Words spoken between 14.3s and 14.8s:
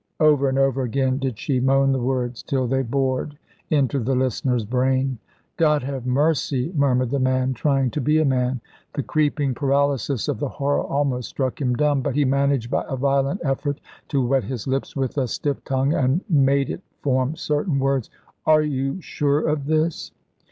his